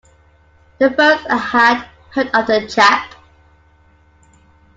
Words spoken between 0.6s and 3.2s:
The first I had heard of the chap.